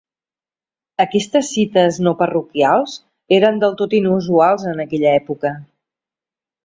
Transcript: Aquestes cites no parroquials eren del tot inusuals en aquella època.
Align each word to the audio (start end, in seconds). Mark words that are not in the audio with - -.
Aquestes 1.03 1.51
cites 1.57 1.99
no 2.07 2.13
parroquials 2.23 2.95
eren 3.39 3.61
del 3.65 3.77
tot 3.83 3.95
inusuals 3.99 4.67
en 4.73 4.85
aquella 4.87 5.13
època. 5.19 5.57